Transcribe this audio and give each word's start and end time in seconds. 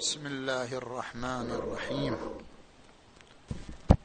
بسم 0.00 0.26
الله 0.26 0.72
الرحمن 0.72 1.48
الرحيم. 1.60 2.16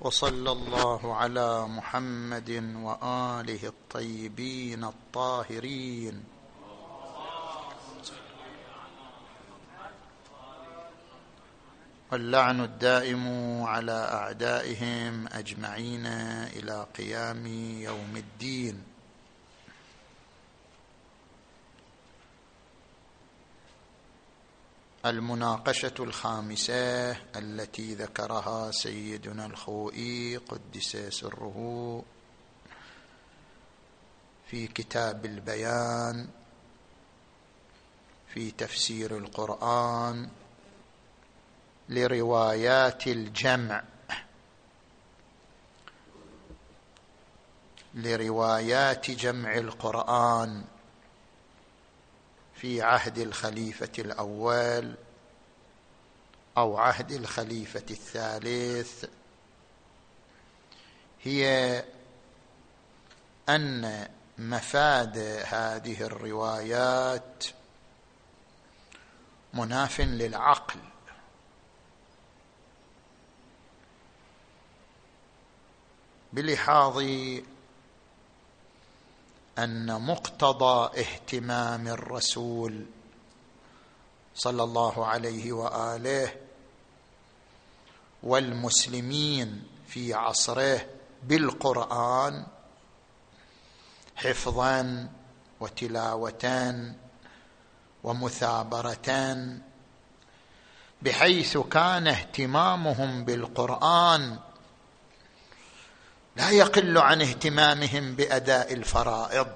وصلى 0.02 0.52
الله 0.52 1.15
على 1.15 1.68
محمد 1.68 2.52
وآله 2.83 3.63
الطيبين 3.63 4.84
الطاهرين. 4.84 6.16
واللعن 12.12 12.59
الدائم 12.62 13.25
على 13.63 13.99
أعدائهم 14.19 15.27
أجمعين 15.31 16.05
إلى 16.59 16.88
قيام 16.98 17.48
يوم 17.88 18.13
الدين. 18.17 18.95
المناقشة 25.05 25.94
الخامسة 26.00 27.12
التي 27.12 27.95
ذكرها 27.95 28.72
سيدنا 28.72 29.45
الخوئي 29.45 30.38
قدس 30.38 30.98
سره 31.09 32.04
في 34.48 34.68
كتاب 34.68 35.26
البيان 35.26 36.28
في 38.34 38.52
تفسير 38.52 39.18
القرآن 39.18 40.30
لروايات 41.90 43.08
الجمع 43.08 43.84
لروايات 47.94 49.12
جمع 49.12 49.58
القرآن. 49.58 50.64
في 52.55 52.82
عهد 52.82 53.18
الخليفة 53.18 53.91
الأول 54.00 54.95
أو 56.58 56.78
عهد 56.78 57.11
الخليفة 57.11 57.86
الثالث. 57.89 59.06
هي 61.23 61.83
أن 63.50 64.08
مفاد 64.38 65.17
هذه 65.48 66.02
الروايات 66.02 67.45
مناف 69.53 70.02
للعقل. 70.02 70.80
بلحاظ 76.33 76.98
أن 79.59 80.02
مقتضى 80.02 81.00
اهتمام 81.00 81.88
الرسول 81.88 82.86
صلى 84.36 84.64
الله 84.64 85.06
عليه 85.06 85.52
وآله 85.52 86.36
والمسلمين 88.23 89.64
في 89.88 90.14
عصره 90.14 90.86
بالقرآن 91.23 92.45
حفظا 94.16 95.09
وتلاوه 95.59 96.86
ومثابره 98.03 99.38
بحيث 101.02 101.58
كان 101.58 102.08
اهتمامهم 102.08 103.26
بالقرآن 103.26 104.39
لا 106.36 106.50
يقل 106.50 106.97
عن 106.97 107.22
اهتمامهم 107.22 108.16
بأداء 108.16 108.73
الفرائض. 108.73 109.47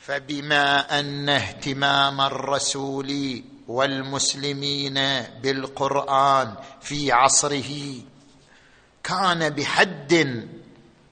فبما 0.00 1.00
أن 1.00 1.28
اهتمام 1.28 2.20
الرسول 2.20 3.42
والمسلمين 3.68 4.94
بالقرآن 5.42 6.54
في 6.80 7.12
عصره 7.12 7.94
كان 9.04 9.48
بحد 9.48 10.44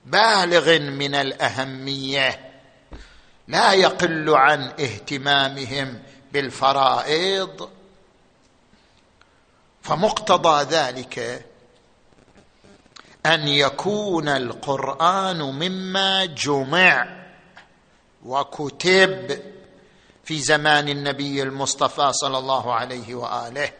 بالغ 0.07 0.79
من 0.79 1.15
الأهمية 1.15 2.51
لا 3.49 3.73
يقل 3.73 4.31
عن 4.31 4.63
اهتمامهم 4.63 6.03
بالفرائض 6.33 7.71
فمقتضى 9.83 10.63
ذلك 10.77 11.47
أن 13.27 13.49
يكون 13.49 14.29
القرآن 14.29 15.39
مما 15.39 16.25
جمع 16.25 17.19
وكتب 18.25 19.43
في 20.25 20.41
زمان 20.41 20.89
النبي 20.89 21.43
المصطفى 21.43 22.13
صلى 22.13 22.39
الله 22.39 22.75
عليه 22.75 23.15
وآله. 23.15 23.71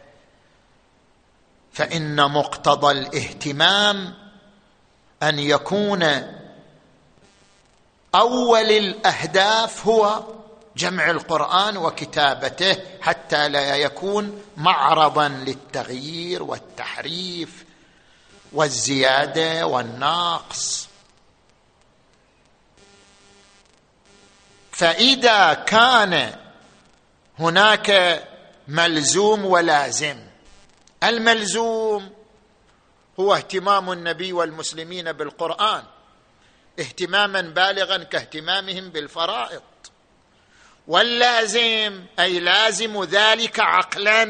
فإن 1.71 2.31
مقتضى 2.31 2.91
الاهتمام 2.91 4.13
أن 5.23 5.39
يكون 5.39 6.03
أول 8.15 8.71
الأهداف 8.71 9.87
هو 9.87 10.23
جمع 10.79 11.11
القرآن 11.11 11.77
وكتابته 11.77 12.77
حتى 13.01 13.49
لا 13.49 13.75
يكون 13.75 14.43
معرضا 14.57 15.27
للتغيير 15.27 16.43
والتحريف 16.43 17.65
والزيادة 18.51 19.67
والنقص. 19.67 20.87
فإذا 24.71 25.53
كان 25.53 26.35
هناك 27.39 28.23
ملزوم 28.67 29.45
ولازم 29.45 30.17
الملزوم 31.03 32.13
هو 33.19 33.35
اهتمام 33.35 33.91
النبي 33.91 34.33
والمسلمين 34.33 35.11
بالقرآن 35.11 35.83
اهتماما 36.79 37.41
بالغا 37.41 37.97
كاهتمامهم 38.03 38.89
بالفرائض. 38.89 39.61
واللازم 40.89 42.05
أي 42.19 42.39
لازم 42.39 43.03
ذلك 43.03 43.59
عقلا 43.59 44.23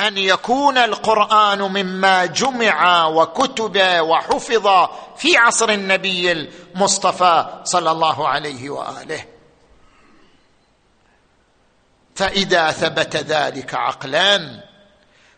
أن 0.00 0.18
يكون 0.18 0.78
القرآن 0.78 1.58
مما 1.58 2.26
جمع 2.26 3.06
وكتب 3.06 4.00
وحفظ 4.00 4.88
في 5.16 5.36
عصر 5.36 5.70
النبي 5.70 6.32
المصطفى 6.32 7.60
صلى 7.64 7.90
الله 7.90 8.28
عليه 8.28 8.70
وآله. 8.70 9.24
فإذا 12.14 12.70
ثبت 12.70 13.16
ذلك 13.16 13.74
عقلا 13.74 14.64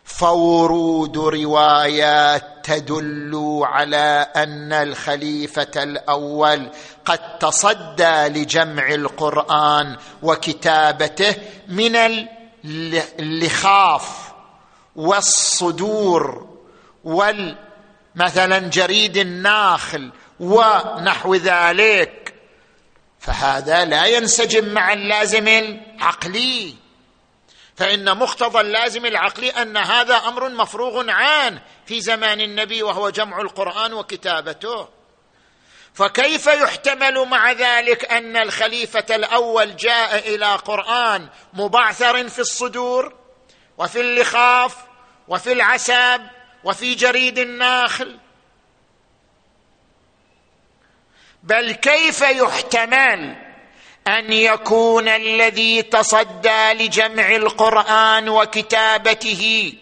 فورود 0.09 1.17
روايات 1.17 2.59
تدل 2.63 3.59
على 3.63 4.27
أن 4.35 4.73
الخليفة 4.73 5.83
الأول 5.83 6.69
قد 7.05 7.37
تصدى 7.39 8.27
لجمع 8.27 8.87
القرآن 8.87 9.97
وكتابته 10.23 11.35
من 11.67 11.95
اللخاف 13.19 14.31
والصدور 14.95 16.47
والمثلا 17.03 18.59
جريد 18.59 19.17
النخل 19.17 20.11
ونحو 20.39 21.35
ذلك. 21.35 22.33
فهذا 23.19 23.85
لا 23.85 24.05
ينسجم 24.05 24.73
مع 24.73 24.93
اللازم 24.93 25.47
العقلي. 25.47 26.75
فإن 27.79 28.17
مقتضى 28.17 28.61
اللازم 28.61 29.05
العقلي 29.05 29.49
أن 29.49 29.77
هذا 29.77 30.15
أمر 30.15 30.49
مفروغ 30.49 31.09
عنه 31.09 31.61
في 31.85 32.01
زمان 32.01 32.41
النبي 32.41 32.83
وهو 32.83 33.09
جمع 33.09 33.41
القرآن 33.41 33.93
وكتابته. 33.93 34.87
فكيف 35.93 36.47
يحتمل 36.47 37.25
مع 37.25 37.51
ذلك 37.51 38.11
أن 38.11 38.37
الخليفة 38.37 39.15
الأول 39.15 39.75
جاء 39.75 40.35
إلى 40.35 40.55
قرآن 40.55 41.29
مبعثر 41.53 42.29
في 42.29 42.39
الصدور 42.39 43.13
وفي 43.77 44.01
اللخاف 44.01 44.75
وفي 45.27 45.51
العساب 45.51 46.29
وفي 46.63 46.95
جريد 46.95 47.39
الناخل؟ 47.39 48.19
بل 51.43 51.71
كيف 51.71 52.21
يحتمل 52.21 53.48
أن 54.09 54.33
يكون 54.33 55.07
الذي 55.07 55.81
تصدى 55.81 56.73
لجمع 56.73 57.35
القرآن 57.35 58.29
وكتابته 58.29 59.73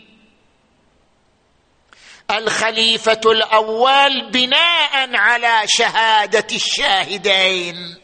الخليفة 2.32 3.22
الأول 3.26 4.32
بناء 4.32 5.16
على 5.16 5.62
شهادة 5.66 6.48
الشاهدين. 6.52 7.98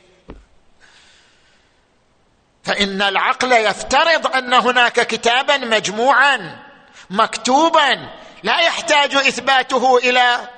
فإن 2.63 3.01
العقل 3.01 3.51
يفترض 3.51 4.27
أن 4.27 4.53
هناك 4.53 5.07
كتابا 5.07 5.57
مجموعا 5.57 6.63
مكتوبا 7.09 8.09
لا 8.43 8.59
يحتاج 8.59 9.15
إثباته 9.15 9.97
إلى 9.97 10.49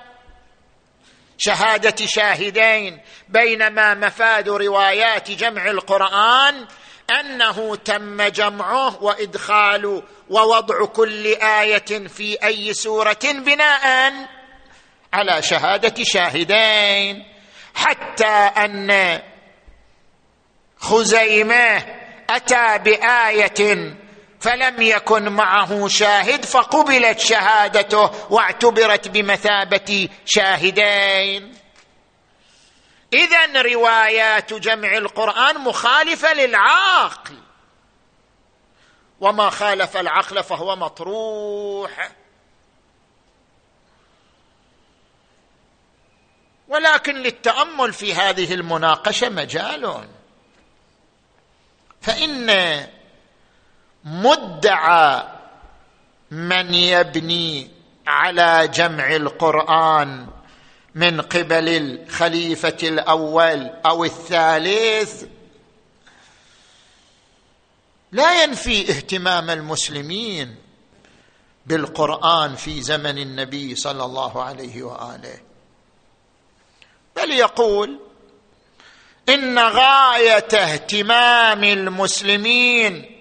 شهادة 1.37 2.05
شاهدين 2.05 2.99
بينما 3.29 3.93
مفاد 3.93 4.49
روايات 4.49 5.31
جمع 5.31 5.69
القرآن 5.69 6.65
أنه 7.19 7.75
تم 7.75 8.21
جمعه 8.21 9.03
وإدخال 9.03 10.03
ووضع 10.29 10.85
كل 10.85 11.25
آية 11.35 12.07
في 12.07 12.37
أي 12.43 12.73
سورة 12.73 13.19
بناء 13.23 14.13
على 15.13 15.41
شهادة 15.41 16.03
شاهدين. 16.03 17.25
حتى 17.75 18.25
أن 18.57 19.19
خزيمة 20.77 21.85
أتى 22.29 22.77
بآية 22.77 23.95
فلم 24.45 24.81
يكن 24.81 25.29
معه 25.29 25.87
شاهد 25.87 26.45
فقبلت 26.45 27.19
شهادته 27.19 28.33
واعتبرت 28.33 29.07
بمثابة 29.07 30.09
شاهدين. 30.25 31.57
اذا 33.13 33.61
روايات 33.61 34.53
جمع 34.53 34.97
القرآن 34.97 35.57
مخالفة 35.61 36.33
للعقل 36.33 37.39
وما 39.19 39.49
خالف 39.49 39.97
العقل 39.97 40.43
فهو 40.43 40.75
مطروح. 40.75 42.11
ولكن 46.67 47.15
للتأمل 47.15 47.93
في 47.93 48.13
هذه 48.13 48.53
المناقشة 48.53 49.29
مجال. 49.29 50.07
فإن 52.01 52.49
مدعى 54.05 55.23
من 56.31 56.73
يبني 56.73 57.71
على 58.07 58.67
جمع 58.67 59.15
القرآن 59.15 60.27
من 60.95 61.21
قبل 61.21 61.69
الخليفة 61.69 62.77
الأول 62.83 63.69
أو 63.85 64.05
الثالث. 64.05 65.23
لا 68.11 68.43
ينفي 68.43 68.89
اهتمام 68.91 69.49
المسلمين 69.49 70.55
بالقرآن 71.65 72.55
في 72.55 72.81
زمن 72.81 73.17
النبي 73.17 73.75
صلى 73.75 74.05
الله 74.05 74.43
عليه 74.43 74.83
وآله. 74.83 75.39
بل 77.15 77.31
يقول 77.31 77.99
إن 79.29 79.59
غاية 79.59 80.53
اهتمام 80.53 81.63
المسلمين 81.63 83.14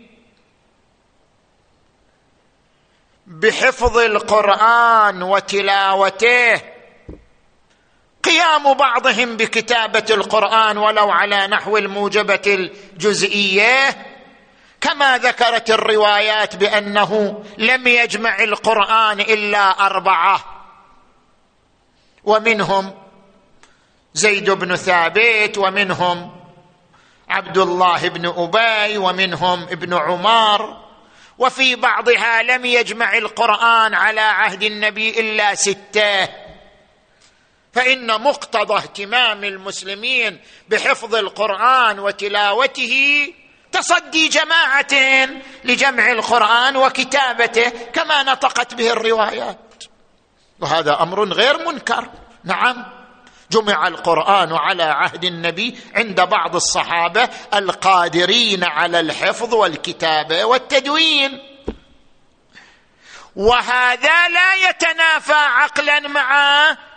بحفظ 3.26 3.98
القرآن 3.98 5.22
وتلاوته. 5.22 6.60
قيام 8.24 8.74
بعضهم 8.74 9.36
بكتابة 9.36 10.04
القرآن 10.10 10.78
ولو 10.78 11.10
على 11.10 11.46
نحو 11.46 11.76
الموجبة 11.76 12.42
الجزئية. 12.46 14.06
كما 14.80 15.18
ذكرت 15.18 15.70
الروايات 15.70 16.56
بأنه 16.56 17.42
لم 17.58 17.86
يجمع 17.86 18.42
القرآن 18.42 19.20
إلا 19.20 19.86
أربعة. 19.86 20.44
ومنهم 22.24 22.94
زيد 24.14 24.50
بن 24.50 24.76
ثابت 24.76 25.58
ومنهم 25.58 26.36
عبد 27.28 27.58
الله 27.58 28.08
بن 28.08 28.26
أبي 28.26 28.98
ومنهم 28.98 29.62
ابن 29.62 29.94
عمر. 29.94 30.83
وفي 31.38 31.74
بعضها 31.76 32.42
لم 32.42 32.64
يجمع 32.64 33.18
القرآن 33.18 33.94
على 33.94 34.20
عهد 34.20 34.62
النبي 34.62 35.20
إلا 35.20 35.54
سته. 35.54 36.28
فإن 37.72 38.20
مقتضى 38.20 38.74
اهتمام 38.74 39.44
المسلمين 39.44 40.40
بحفظ 40.68 41.14
القرآن 41.14 41.98
وتلاوته 41.98 43.32
تصدي 43.72 44.28
جماعة 44.28 44.94
لجمع 45.64 46.12
القرآن 46.12 46.76
وكتابته 46.76 47.68
كما 47.68 48.22
نطقت 48.22 48.74
به 48.74 48.90
الروايات. 48.90 49.84
وهذا 50.60 51.02
أمر 51.02 51.32
غير 51.32 51.72
منكر. 51.72 52.08
نعم. 52.44 53.03
جمع 53.50 53.88
القرآن 53.88 54.52
على 54.52 54.82
عهد 54.82 55.24
النبي 55.24 55.78
عند 55.94 56.20
بعض 56.20 56.54
الصحابة 56.54 57.28
القادرين 57.54 58.64
على 58.64 59.00
الحفظ 59.00 59.54
والكتابة 59.54 60.44
والتدوين. 60.44 61.54
وهذا 63.36 64.28
لا 64.28 64.54
يتنافى 64.54 65.32
عقلا 65.32 66.00
مع 66.00 66.30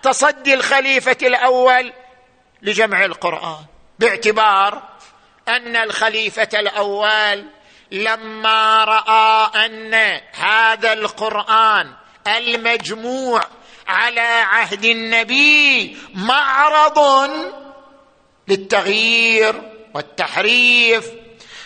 تصدي 0.03 0.53
الخليفة 0.53 1.17
الأول 1.21 1.93
لجمع 2.61 3.05
القرآن 3.05 3.65
باعتبار 3.99 4.83
أن 5.47 5.75
الخليفة 5.75 6.49
الأول 6.53 7.45
لما 7.91 8.83
رأى 8.83 9.65
أن 9.65 10.21
هذا 10.33 10.93
القرآن 10.93 11.93
المجموع 12.27 13.41
على 13.87 14.21
عهد 14.21 14.85
النبي 14.85 15.97
معرض 16.13 17.29
للتغيير 18.47 19.61
والتحريف 19.93 21.05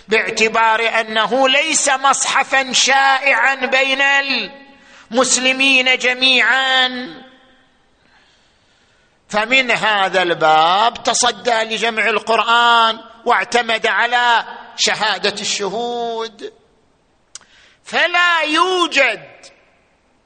باعتبار 0.08 1.00
أنه 1.00 1.50
ليس 1.50 1.90
مصحفا 1.90 2.74
شائعا 2.74 3.56
بين 3.56 4.02
المسلمين 5.12 5.98
جميعا. 5.98 7.08
فمن 9.30 9.72
هذا 9.72 10.22
الباب 10.22 11.04
تصدى 11.04 11.64
لجمع 11.64 12.08
القرآن 12.08 13.00
واعتمد 13.26 13.88
على 13.88 14.46
شهادة 14.78 15.42
الشهود. 15.42 16.54
فلا 17.84 18.42
يوجد 18.42 19.32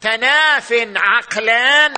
تناف 0.05 0.73
عقلا 0.95 1.93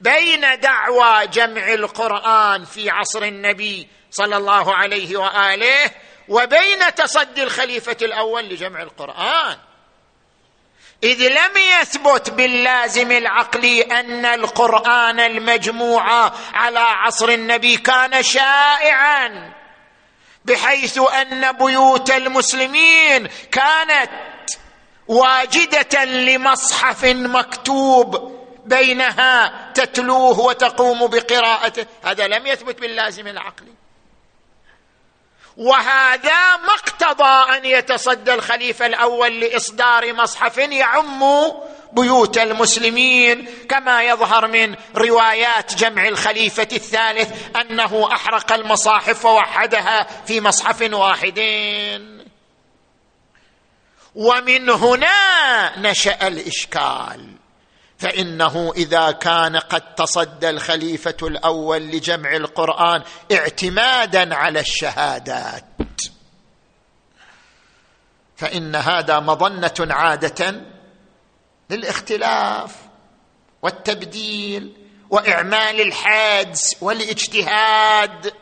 بين 0.00 0.60
دعوى 0.60 1.26
جمع 1.26 1.72
القرآن 1.72 2.64
في 2.64 2.90
عصر 2.90 3.22
النبي 3.22 3.88
صلى 4.10 4.36
الله 4.36 4.74
عليه 4.74 5.16
وآله 5.16 5.90
وبين 6.28 6.94
تصدي 6.94 7.42
الخليفة 7.42 7.96
الأول 8.02 8.44
لجمع 8.44 8.82
القرآن. 8.82 9.56
إذ 11.04 11.28
لم 11.28 11.56
يثبت 11.80 12.30
باللازم 12.30 13.12
العقلي 13.12 13.82
أن 13.82 14.24
القرآن 14.24 15.20
المجموع 15.20 16.32
على 16.54 16.78
عصر 16.78 17.28
النبي 17.28 17.76
كان 17.76 18.22
شائعا 18.22 19.52
بحيث 20.44 20.98
أن 20.98 21.52
بيوت 21.52 22.10
المسلمين 22.10 23.28
كانت 23.52 24.10
واجدة 25.08 26.04
لمصحف 26.04 27.04
مكتوب 27.04 28.32
بينها 28.66 29.52
تتلوه 29.74 30.40
وتقوم 30.40 31.06
بقراءته. 31.06 31.86
هذا 32.04 32.26
لم 32.26 32.46
يثبت 32.46 32.80
باللازم 32.80 33.26
العقلي. 33.26 33.72
وهذا 35.56 36.56
ما 36.56 36.74
اقتضى 36.74 37.56
أن 37.56 37.64
يتصدى 37.64 38.34
الخليفة 38.34 38.86
الأول 38.86 39.40
لإصدار 39.40 40.14
مصحف 40.14 40.58
يعم 40.58 41.22
بيوت 41.92 42.38
المسلمين 42.38 43.48
كما 43.68 44.02
يظهر 44.02 44.46
من 44.46 44.76
روايات 44.96 45.74
جمع 45.74 46.08
الخليفة 46.08 46.68
الثالث 46.72 47.56
أنه 47.56 48.08
أحرق 48.12 48.52
المصاحف 48.52 49.24
ووحدها 49.24 50.06
في 50.26 50.40
مصحف 50.40 50.92
واحدين. 50.92 52.31
ومن 54.14 54.70
هنا 54.70 55.78
نشأ 55.78 56.28
الإشكال. 56.28 57.36
فإنه 57.98 58.72
إذا 58.76 59.10
كان 59.10 59.56
قد 59.56 59.94
تصدى 59.94 60.50
الخليفة 60.50 61.16
الأول 61.22 61.82
لجمع 61.82 62.36
القرآن 62.36 63.02
اعتمادا 63.32 64.34
على 64.34 64.60
الشهادات. 64.60 65.64
فإن 68.36 68.76
هذا 68.76 69.20
مظنة 69.20 69.94
عادة 69.94 70.60
للاختلاف 71.70 72.76
والتبديل 73.62 74.76
وإعمال 75.10 75.80
الحادث 75.80 76.74
والاجتهاد. 76.80 78.34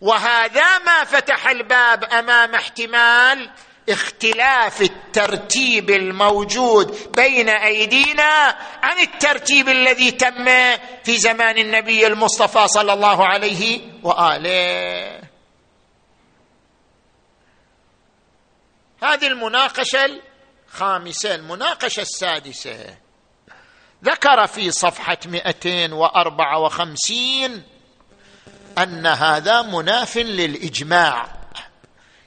وهذا 0.00 0.78
ما 0.78 1.04
فتح 1.04 1.48
الباب 1.48 2.04
أمام 2.04 2.54
احتمال 2.54 3.50
اختلاف 3.90 4.82
الترتيب 4.82 5.90
الموجود 5.90 7.12
بين 7.16 7.48
أيدينا 7.48 8.56
عن 8.82 8.98
الترتيب 8.98 9.68
الذي 9.68 10.10
تم 10.10 10.44
في 11.04 11.16
زمان 11.16 11.58
النبي 11.58 12.06
المصطفى 12.06 12.68
صلى 12.68 12.92
الله 12.92 13.26
عليه 13.26 13.80
وآله. 14.02 15.20
هذه 19.02 19.26
المناقشة 19.26 20.20
الخامسة 20.68 21.34
المناقشة 21.34 22.00
السادسة. 22.00 22.96
ذكر 24.04 24.46
في 24.46 24.70
صفحة 24.70 25.18
254 25.26 27.62
أن 28.78 29.06
هذا 29.06 29.62
مناف 29.62 30.16
للإجماع. 30.16 31.39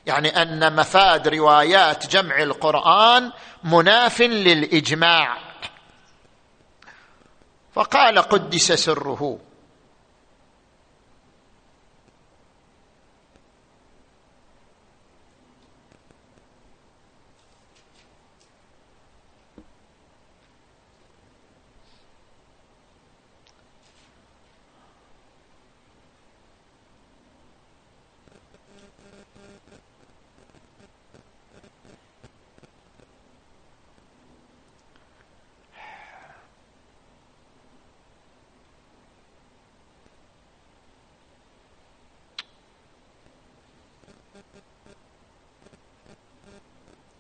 يعني 0.06 0.42
أن 0.42 0.76
مفاد 0.76 1.28
روايات 1.28 2.08
جمع 2.08 2.44
القرآن 2.44 3.32
مناف 3.64 4.22
للإجماع. 4.22 5.38
فقال 7.74 8.20
قدس 8.20 8.72
سره. 8.72 9.40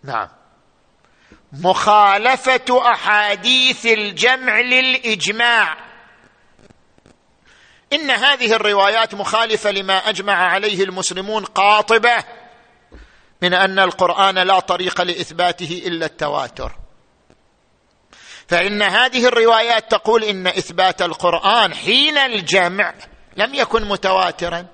نعم. 0.03 0.27
مخالفة 1.53 2.91
أحاديث 2.91 3.85
الجمع 3.85 4.59
للإجماع. 4.59 5.77
إن 7.93 8.11
هذه 8.11 8.53
الروايات 8.53 9.13
مخالفة 9.15 9.71
لما 9.71 9.93
أجمع 9.93 10.33
عليه 10.33 10.83
المسلمون 10.83 11.45
قاطبة 11.45 12.23
من 13.41 13.53
أن 13.53 13.79
القرآن 13.79 14.35
لا 14.35 14.59
طريق 14.59 15.01
لإثباته 15.01 15.83
إلا 15.85 16.05
التواتر. 16.05 16.75
فإن 18.47 18.81
هذه 18.81 19.27
الروايات 19.27 19.91
تقول 19.91 20.23
إن 20.23 20.47
إثبات 20.47 21.01
القرآن 21.01 21.73
حين 21.73 22.17
الجمع 22.17 22.93
لم 23.37 23.53
يكن 23.53 23.83
متواترا 23.83 24.65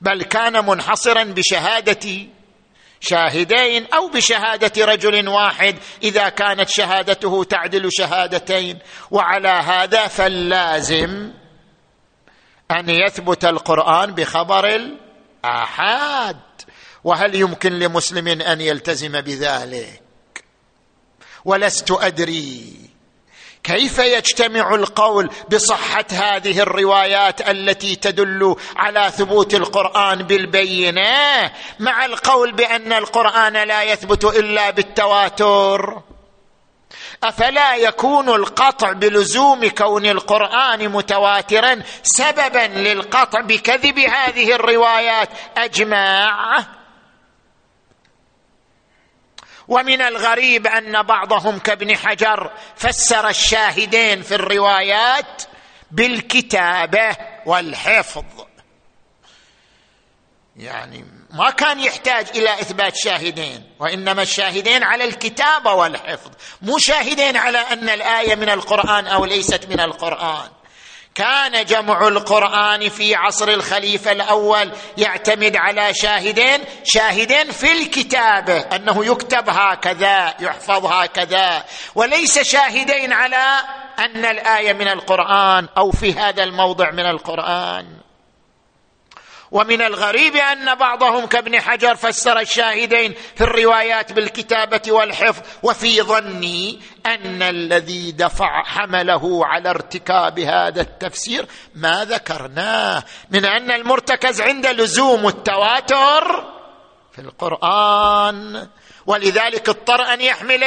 بل 0.00 0.22
كان 0.22 0.66
منحصرا 0.66 1.24
بشهاده 1.24 2.26
شاهدين 3.00 3.86
أو 3.94 4.08
بشهادة 4.08 4.84
رجل 4.84 5.28
واحد 5.28 5.76
إذا 6.02 6.28
كانت 6.28 6.68
شهادته 6.68 7.44
تعدل 7.44 7.88
شهادتين. 7.92 8.78
وعلى 9.10 9.48
هذا 9.48 10.06
فاللازم 10.06 11.32
أن 12.70 12.90
يثبت 12.90 13.44
القرآن 13.44 14.14
بخبر 14.14 14.68
الآحاد. 15.44 16.36
وهل 17.04 17.34
يمكن 17.34 17.72
لمسلم 17.72 18.28
أن 18.28 18.60
يلتزم 18.60 19.20
بذلك؟ 19.20 20.02
ولست 21.44 21.90
أدري. 21.90 22.79
كيف 23.62 23.98
يجتمع 23.98 24.74
القول 24.74 25.30
بصحة 25.52 26.04
هذه 26.10 26.60
الروايات 26.60 27.48
التي 27.48 27.96
تدل 27.96 28.56
على 28.76 29.12
ثبوت 29.16 29.54
القرآن 29.54 30.22
بالبينة 30.22 31.50
مع 31.78 32.04
القول 32.04 32.52
بأن 32.52 32.92
القرآن 32.92 33.52
لا 33.52 33.82
يثبت 33.82 34.24
إلا 34.24 34.70
بالتواتر؟ 34.70 36.02
أفلا 37.24 37.74
يكون 37.74 38.28
القطع 38.28 38.92
بلزوم 38.92 39.68
كون 39.68 40.06
القرآن 40.06 40.88
متواترا 40.88 41.82
سببا 42.02 42.66
للقطع 42.66 43.40
بكذب 43.40 43.98
هذه 43.98 44.54
الروايات؟ 44.54 45.28
أجمع. 45.56 46.79
ومن 49.70 50.02
الغريب 50.02 50.66
أن 50.66 51.02
بعضهم 51.02 51.58
كابن 51.58 51.96
حجر 51.96 52.50
فسر 52.76 53.28
الشاهدين 53.28 54.22
في 54.22 54.34
الروايات 54.34 55.42
بالكتابة 55.90 57.16
والحفظ. 57.46 58.24
يعني 60.56 61.04
ما 61.30 61.50
كان 61.50 61.80
يحتاج 61.80 62.28
إلى 62.28 62.60
إثبات 62.60 62.96
شاهدين 62.96 63.70
وإنما 63.78 64.22
الشاهدين 64.22 64.82
على 64.82 65.04
الكتابة 65.04 65.72
والحفظ 65.72 66.30
مو 66.62 66.78
شاهدين 66.78 67.36
على 67.36 67.58
أن 67.58 67.88
الآية 67.88 68.34
من 68.34 68.48
القرآن 68.50 69.06
أو 69.06 69.24
ليست 69.24 69.66
من 69.68 69.80
القرآن. 69.80 70.50
كان 71.14 71.64
جمع 71.64 72.08
القرآن 72.08 72.88
في 72.88 73.14
عصر 73.14 73.48
الخليفة 73.48 74.12
الأول 74.12 74.72
يعتمد 74.98 75.56
على 75.56 75.94
شاهدين 75.94 76.60
شاهدين 76.84 77.50
في 77.50 77.72
الكتابه 77.72 78.58
أنه 78.58 79.06
يكتب 79.06 79.48
هكذا 79.48 80.34
يحفظ 80.40 80.86
هكذا. 80.86 81.64
وليس 81.94 82.38
شاهدين 82.38 83.12
على 83.12 83.60
أن 83.98 84.24
الآية 84.24 84.72
من 84.72 84.88
القرآن 84.88 85.68
أو 85.78 85.90
في 85.90 86.12
هذا 86.12 86.42
الموضع 86.42 86.90
من 86.90 87.06
القرآن. 87.06 87.99
ومن 89.52 89.82
الغريب 89.82 90.36
أن 90.36 90.74
بعضهم 90.74 91.26
كابن 91.26 91.60
حجر 91.60 91.94
فسر 91.94 92.40
الشاهدين 92.40 93.14
في 93.36 93.44
الروايات 93.44 94.12
بالكتابة 94.12 94.82
والحفظ 94.88 95.42
وفي 95.62 96.02
ظني 96.02 96.80
أن 97.06 97.42
الذي 97.42 98.12
دفع 98.12 98.62
حمله 98.62 99.46
على 99.46 99.70
ارتكاب 99.70 100.38
هذا 100.38 100.80
التفسير 100.80 101.46
ما 101.74 102.04
ذكرناه 102.04 103.02
من 103.30 103.44
أن 103.44 103.70
المرتكز 103.70 104.40
عند 104.40 104.66
لزوم 104.66 105.28
التواتر 105.28 106.44
في 107.12 107.18
القرآن 107.18 108.68
ولذلك 109.06 109.68
اضطر 109.68 110.02
أن 110.02 110.20
يحمل 110.20 110.64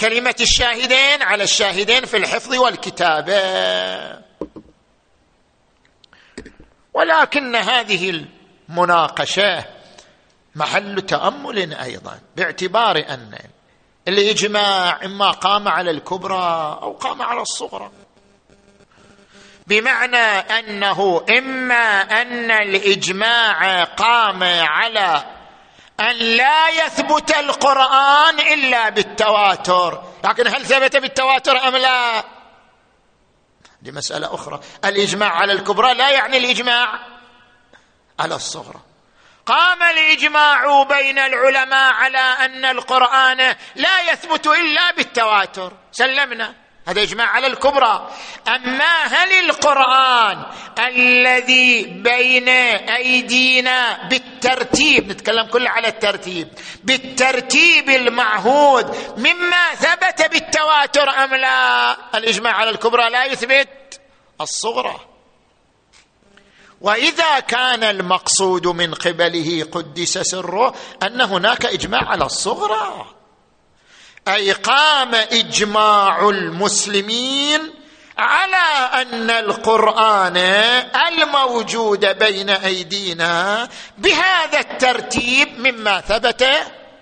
كلمة 0.00 0.34
الشاهدين 0.40 1.22
على 1.22 1.44
الشاهدين 1.44 2.04
في 2.04 2.16
الحفظ 2.16 2.54
والكتابة. 2.54 4.23
ولكن 6.94 7.56
هذه 7.56 8.24
المناقشة 8.68 9.64
محل 10.54 11.00
تأمل 11.02 11.74
أيضا 11.74 12.20
باعتبار 12.36 12.96
أن 12.96 13.38
الإجماع 14.08 15.04
إما 15.04 15.30
قام 15.30 15.68
على 15.68 15.90
الكبرى 15.90 16.78
أو 16.82 16.92
قام 16.92 17.22
على 17.22 17.40
الصغرى. 17.42 17.90
بمعنى 19.66 20.26
أنه 20.58 21.24
إما 21.38 22.00
أن 22.22 22.50
الإجماع 22.50 23.84
قام 23.84 24.42
على 24.44 25.24
أن 26.00 26.16
لا 26.16 26.68
يثبت 26.68 27.36
القرآن 27.36 28.40
إلا 28.40 28.88
بالتواتر. 28.88 30.02
لكن 30.24 30.46
هل 30.46 30.66
ثبت 30.66 30.96
بالتواتر 30.96 31.68
أم 31.68 31.76
لا؟ 31.76 32.24
دي 33.84 33.92
مسألة 33.92 34.34
أخرى. 34.34 34.60
الإجماع 34.84 35.30
على 35.30 35.52
الكبرى 35.52 35.94
لا 35.94 36.10
يعني 36.10 36.36
الإجماع. 36.36 36.98
على 38.20 38.34
الصغرى. 38.34 38.80
قام 39.46 39.82
الإجماع 39.82 40.82
بين 40.82 41.18
العلماء 41.18 41.92
على 41.92 42.18
أن 42.18 42.64
القرآن 42.64 43.56
لا 43.76 44.12
يثبت 44.12 44.46
إلا 44.46 44.90
بالتواتر. 44.90 45.72
سلمنا. 45.92 46.54
هذا 46.86 47.02
إجماع 47.02 47.26
على 47.26 47.46
الكبرى. 47.46 48.10
أما 48.48 49.02
هل 49.04 49.32
القرآن 49.50 50.44
الذي 50.78 51.84
بين 51.84 52.48
أيدينا 52.48 54.08
بالترتيب 54.08 55.08
نتكلم 55.08 55.46
كله 55.46 55.70
على 55.70 55.88
الترتيب 55.88 56.48
بالترتيب 56.84 57.90
المعهود 57.90 58.96
مما 59.16 59.74
ثبت 59.74 60.30
بالتواتر 60.30 61.10
أم 61.10 61.34
لا؟ 61.34 61.96
الإجماع 62.18 62.52
على 62.52 62.70
الكبرى 62.70 63.10
لا 63.10 63.24
يثبت 63.24 64.00
الصغرى. 64.40 65.00
وإذا 66.80 67.40
كان 67.40 67.84
المقصود 67.84 68.66
من 68.66 68.94
قبله 68.94 69.64
قدس 69.72 70.18
سره 70.18 70.74
أن 71.02 71.20
هناك 71.20 71.66
إجماع 71.66 72.00
على 72.04 72.24
الصغرى. 72.24 73.13
اي 74.28 74.52
قام 74.52 75.14
إجماع 75.14 76.28
المسلمين 76.28 77.60
على 78.18 79.02
أن 79.02 79.30
القرآن 79.30 80.36
الموجود 81.08 82.18
بين 82.18 82.50
أيدينا 82.50 83.68
بهذا 83.98 84.60
الترتيب 84.60 85.48
مما 85.58 86.00
ثبت 86.00 86.48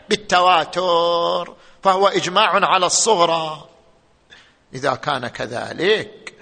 بالتواتر 0.08 1.54
فهو 1.82 2.08
إجماع 2.08 2.66
على 2.66 2.86
الصغرى. 2.86 3.68
إذا 4.74 4.94
كان 4.94 5.28
كذلك 5.28 6.34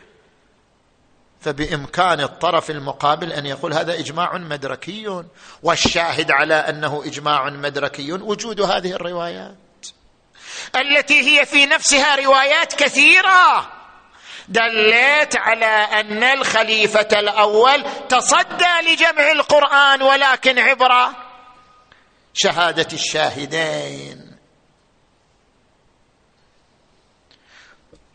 فبإمكان 1.40 2.20
الطرف 2.20 2.70
المقابل 2.70 3.32
أن 3.32 3.46
يقول 3.46 3.72
هذا 3.72 3.98
إجماع 3.98 4.38
مدركي 4.38 5.24
والشاهد 5.62 6.30
على 6.30 6.54
أنه 6.54 7.02
إجماع 7.06 7.50
مدركي 7.50 8.12
وجود 8.12 8.60
هذه 8.60 8.92
الروايات. 8.92 9.69
التي 10.76 11.20
هي 11.20 11.46
في 11.46 11.66
نفسها 11.66 12.16
روايات 12.16 12.74
كثيرة. 12.74 13.72
دلت 14.48 15.36
على 15.36 16.00
أن 16.00 16.22
الخليفة 16.22 17.08
الأول 17.12 17.84
تصدى 18.08 18.92
لجمع 18.92 19.32
القرآن 19.32 20.02
ولكن 20.02 20.58
عبر 20.58 21.08
شهادة 22.34 22.88
الشاهدين. 22.92 24.36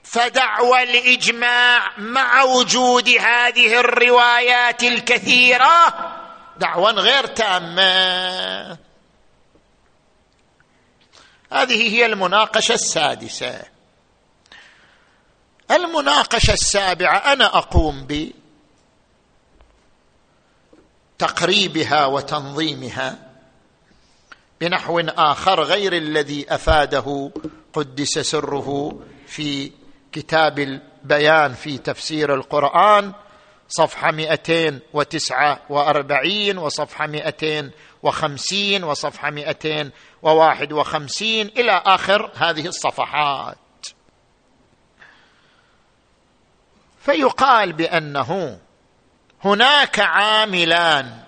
فدعوى 0.03 0.83
الإجماع 0.83 1.97
مع 1.97 2.43
وجود 2.43 3.09
هذه 3.09 3.79
الروايات 3.79 4.83
الكثيرة. 4.83 5.93
دعوى 6.57 6.91
غير 6.91 7.25
تامة. 7.25 8.77
هذه 11.55 11.93
هي 11.95 12.05
المناقشة 12.05 12.73
السادسة. 12.73 13.61
المناقشة 15.71 16.53
السابعة 16.53 17.17
أنا 17.17 17.57
أقوم 17.57 18.07
بتقريبها 21.17 22.05
وتنظيمها 22.05 23.31
بنحو 24.61 24.99
آخر 24.99 25.63
غير 25.63 25.93
الذي 25.93 26.45
أفاده 26.55 27.31
قدس 27.73 28.19
سره 28.19 28.99
في 29.27 29.71
كتاب 30.11 30.59
البيان 30.59 31.53
في 31.53 31.77
تفسير 31.77 32.33
القرآن. 32.33 33.13
صفحة 33.69 34.11
249 34.11 36.57
وصفحة 36.57 37.07
250 37.07 38.83
وصفحة 38.83 39.29
251 39.29 41.29
إلى 41.29 41.81
آخر 41.85 42.31
هذه 42.35 42.67
الصفحات. 42.67 43.57
فيقال 46.99 47.73
بأنه 47.73 48.59
هناك 49.43 49.99
عاملان 49.99 51.19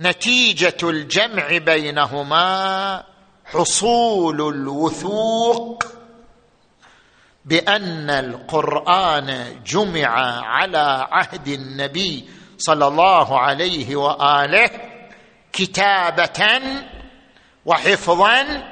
نتيجة 0.00 0.76
الجمع 0.82 1.58
بينهما 1.58 3.04
حصول 3.44 4.54
الوثوق 4.54 5.84
بأن 7.44 8.10
القرآن 8.10 9.60
جمع 9.66 10.08
على 10.46 11.08
عهد 11.10 11.48
النبي 11.48 12.28
صلى 12.58 12.86
الله 12.86 13.40
عليه 13.40 13.96
وآله 13.96 14.70
كتابة 15.52 16.60
وحفظا 17.66 18.62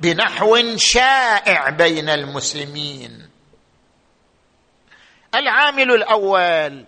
بنحو 0.00 0.76
شائع 0.76 1.70
بين 1.70 2.08
المسلمين. 2.08 3.28
العامل 5.34 5.90
الأول 5.90 6.84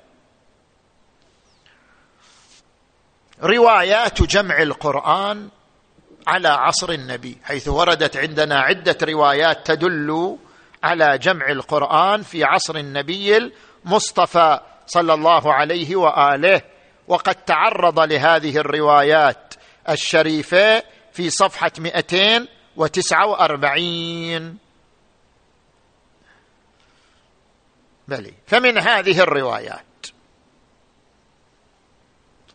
روايات 3.42 4.22
جمع 4.22 4.62
القرآن 4.62 5.48
على 6.26 6.48
عصر 6.48 6.90
النبي 6.90 7.38
حيث 7.44 7.68
وردت 7.68 8.16
عندنا 8.16 8.60
عدة 8.60 8.96
روايات 9.02 9.66
تدل 9.66 10.38
على 10.86 11.18
جمع 11.18 11.48
القرآن 11.48 12.22
في 12.22 12.44
عصر 12.44 12.76
النبي 12.76 13.52
المصطفى 13.84 14.60
صلى 14.86 15.14
الله 15.14 15.52
عليه 15.52 15.96
وآله 15.96 16.62
وقد 17.08 17.34
تعرض 17.34 18.00
لهذه 18.00 18.56
الروايات 18.56 19.54
الشريفة 19.88 20.82
في 21.12 21.30
صفحة 21.30 21.72
249 21.78 24.58
بلي 28.08 28.34
فمن 28.46 28.78
هذه 28.78 29.20
الروايات 29.20 29.84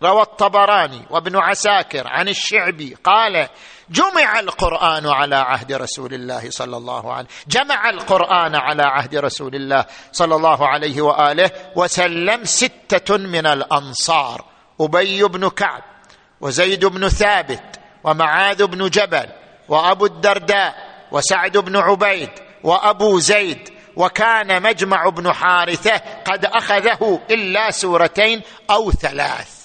روى 0.03 0.22
الطبراني 0.22 1.01
وابن 1.10 1.38
عساكر 1.38 2.08
عن 2.08 2.28
الشعبي 2.28 2.97
قال 3.04 3.47
جمع 3.89 4.39
القرآن 4.39 5.08
على 5.08 5.36
عهد 5.36 5.73
رسول 5.73 6.13
الله 6.13 6.49
صلى 6.49 6.78
الله 6.78 7.13
عليه 7.13 7.28
جمع 7.47 7.89
القرآن 7.89 8.56
على 8.56 8.84
عهد 8.84 9.15
رسول 9.15 9.56
الله 9.56 9.86
صلى 10.12 10.36
الله 10.36 10.67
عليه 10.67 11.02
وآله 11.02 11.52
وسلم 11.76 12.45
ستة 12.45 13.17
من 13.17 13.47
الأنصار 13.47 14.45
أبي 14.82 15.23
بن 15.23 15.49
كعب 15.49 15.84
وزيد 16.41 16.86
بن 16.86 17.10
ثابت 17.10 17.80
ومعاذ 18.04 18.65
بن 18.65 18.89
جبل 18.89 19.30
وأبو 19.69 20.06
الدرداء 20.06 20.76
وسعد 21.12 21.58
بن 21.58 21.78
عبيد 21.78 22.30
وأبو 22.63 23.19
زيد 23.19 23.69
وكان 23.95 24.63
مجمع 24.63 25.10
بن 25.10 25.34
حارثة 25.34 26.02
قد 26.26 26.45
أخذه 26.45 27.19
إلا 27.32 27.71
سورتين 27.71 28.41
أو 28.69 28.91
ثلاث. 28.91 29.61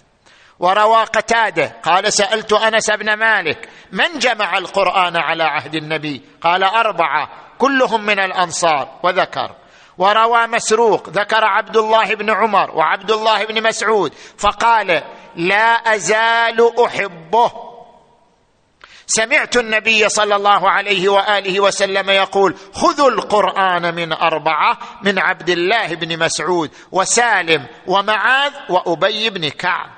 وروى 0.61 1.05
قتادة 1.05 1.77
قال 1.83 2.13
سألت 2.13 2.53
أنس 2.53 2.91
بن 2.91 3.15
مالك 3.15 3.69
من 3.93 4.19
جمع 4.19 4.59
القرآن 4.59 5.17
على 5.17 5.43
عهد 5.43 5.75
النبي؟ 5.75 6.23
قال 6.41 6.65
أربعة 6.65 7.29
كلهم 7.59 8.07
من 8.07 8.19
الأنصار 8.19 9.01
وذكر. 9.03 9.55
وروى 9.99 10.47
مسروق 10.47 11.09
ذكر 11.09 11.45
عبد 11.45 11.77
الله 11.77 12.15
بن 12.15 12.31
عمر 12.31 12.71
وعبد 12.71 13.11
الله 13.11 13.45
بن 13.45 13.63
مسعود 13.63 14.15
فقال 14.39 15.03
لا 15.37 15.95
أزال 15.95 16.85
أحبه. 16.85 17.53
سمعت 19.07 19.57
النبي 19.57 20.09
صلى 20.09 20.37
الله 20.37 20.71
عليه 20.71 21.09
وآله 21.09 21.61
وسلم 21.61 22.11
يقول 22.11 22.55
خذوا 22.75 23.11
القرآن 23.11 23.95
من 23.95 24.13
أربعة 24.13 24.79
من 25.03 25.19
عبد 25.19 25.51
الله 25.51 25.95
بن 25.95 26.19
مسعود 26.19 26.71
وسالم 26.93 27.67
ومعاذ 27.87 28.53
وأبي 28.69 29.31
بن 29.31 29.49
كعب. 29.49 29.96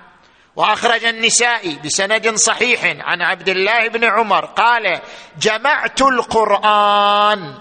وأخرج 0.59 1.05
النسائي 1.05 1.79
بسند 1.85 2.35
صحيح 2.35 2.85
عن 2.85 3.23
عبد 3.23 3.49
الله 3.49 3.89
بن 3.89 4.05
عمر 4.05 4.45
قال 4.45 5.01
جمعت 5.39 6.03
القرآن 6.03 7.55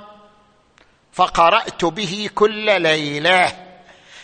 فقرأت 1.11 1.85
به 1.85 2.29
كل 2.35 2.81
ليلة. 2.81 3.53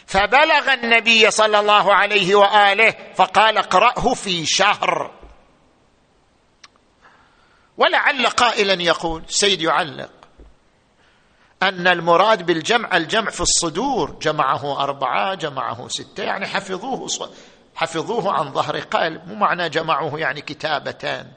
فبلغ 0.06 0.74
النبي 0.74 1.32
صلى 1.32 1.60
الله 1.60 1.94
عليه 1.94 2.36
وآله 2.36 2.96
فقال 3.16 3.58
اقرأه 3.58 4.14
في 4.14 4.46
شهر. 4.46 5.12
ولعل 7.78 8.28
قائلا 8.28 8.84
يقول 8.84 9.24
سيد 9.28 9.62
يعلق 9.62 10.12
أن 11.64 11.88
المراد 11.88 12.46
بالجمع 12.46 12.98
الجمع 12.98 13.30
في 13.30 13.42
الصدور 13.42 14.12
جمعه 14.22 14.84
أربعة 14.84 15.34
جمعه 15.36 15.88
ستة 15.88 16.24
يعني 16.24 16.48
حفظوه 16.48 17.08
حفظوه 17.76 18.34
عن 18.34 18.54
ظهر 18.54 18.80
قلب. 18.80 19.28
مو 19.28 19.36
معنى 19.36 19.70
جمعوه 19.70 20.20
يعني 20.20 20.42
كتابتان. 20.42 21.32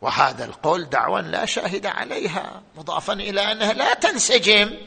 وهذا 0.00 0.44
القول 0.44 0.84
دعوى 0.84 1.22
لا 1.22 1.44
شاهد 1.44 1.86
عليها 1.86 2.62
مضافا 2.76 3.12
إلى 3.12 3.52
أنها 3.52 3.72
لا 3.72 3.94
تنسجم 3.94 4.78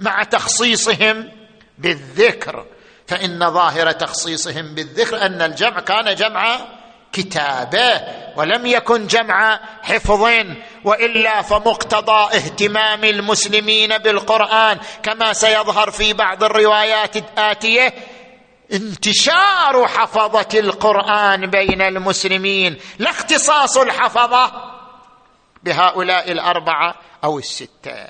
مع 0.00 0.22
تخصيصهم 0.22 1.32
بالذكر. 1.78 2.66
فإن 3.06 3.50
ظاهر 3.50 3.92
تخصيصهم 3.92 4.74
بالذكر 4.74 5.22
أن 5.26 5.42
الجمع 5.42 5.80
كان 5.80 6.14
جمع 6.14 6.77
كتابه 7.12 8.02
ولم 8.36 8.66
يكن 8.66 9.06
جمع 9.06 9.60
حفظ 9.82 10.28
وإلا 10.84 11.42
فمقتضى 11.42 12.36
اهتمام 12.36 13.04
المسلمين 13.04 13.98
بالقرآن 13.98 14.78
كما 15.02 15.32
سيظهر 15.32 15.90
في 15.90 16.12
بعض 16.12 16.44
الروايات 16.44 17.16
الآتية 17.16 17.94
انتشار 18.72 19.86
حفظة 19.86 20.58
القرآن 20.58 21.46
بين 21.46 21.82
المسلمين 21.82 22.76
لا 22.98 23.10
اختصاص 23.10 23.76
الحفظة 23.78 24.52
بهؤلاء 25.62 26.32
الأربعة 26.32 26.94
أو 27.24 27.38
الستة. 27.38 28.06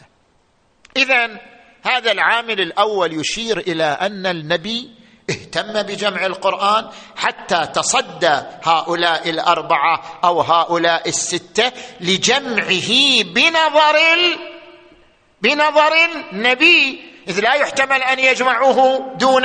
اذا 0.96 1.40
هذا 1.82 2.12
العامل 2.12 2.60
الأول 2.60 3.20
يشير 3.20 3.58
إلى 3.58 3.84
أن 3.84 4.26
النبي 4.26 4.90
اهتم 5.30 5.82
بجمع 5.82 6.26
القرآن 6.26 6.88
حتى 7.16 7.66
تصدى 7.74 8.40
هؤلاء 8.62 9.30
الأربعة 9.30 10.20
أو 10.24 10.40
هؤلاء 10.40 11.08
الستة 11.08 11.72
لجمعه 12.00 13.22
بنظر 13.22 13.96
بنظر 15.42 15.92
النبي. 16.32 17.08
إذ 17.28 17.40
لا 17.40 17.54
يحتمل 17.54 18.02
أن 18.02 18.18
يجمعوه 18.18 18.98
دون 19.16 19.44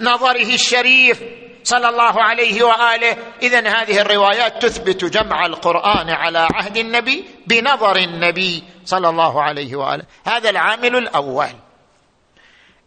نظره 0.00 0.54
الشريف 0.54 1.22
صلى 1.64 1.88
الله 1.88 2.22
عليه 2.22 2.62
وآله. 2.62 3.16
اذا 3.42 3.68
هذه 3.68 4.00
الروايات 4.00 4.62
تثبت 4.62 5.04
جمع 5.04 5.46
القرآن 5.46 6.10
على 6.10 6.48
عهد 6.54 6.76
النبي 6.76 7.24
بنظر 7.46 7.96
النبي 7.96 8.64
صلى 8.84 9.08
الله 9.08 9.42
عليه 9.42 9.76
وآله. 9.76 10.04
هذا 10.26 10.50
العامل 10.50 10.96
الأول. 10.96 11.54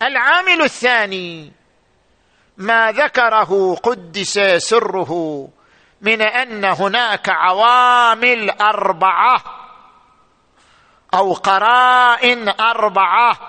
العامل 0.01 0.61
الثاني 0.61 1.51
ما 2.57 2.91
ذكره 2.91 3.75
قدس 3.83 4.39
سره 4.57 5.47
من 6.01 6.21
أن 6.21 6.65
هناك 6.65 7.29
عوامل 7.29 8.49
أربعة 8.49 9.43
أو 11.13 11.33
قرائن 11.33 12.49
أربعة 12.49 13.39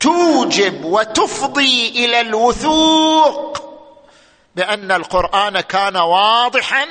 توجب 0.00 0.84
وتفضي 0.84 1.88
إلى 1.88 2.20
الوثوق 2.20 3.70
بأن 4.56 4.92
القرآن 4.92 5.60
كان 5.60 5.96
واضحا 5.96 6.86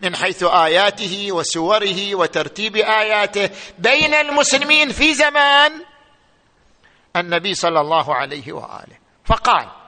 من 0.00 0.16
حيث 0.16 0.42
آياته 0.42 1.28
وسوره 1.32 2.14
وترتيب 2.14 2.76
آياته 2.76 3.50
بين 3.78 4.14
المسلمين 4.14 4.88
في 4.92 5.14
زمان 5.14 5.72
النبي 7.16 7.54
صلى 7.54 7.80
الله 7.80 8.14
عليه 8.14 8.52
وآله. 8.52 8.98
فقال 9.24 9.81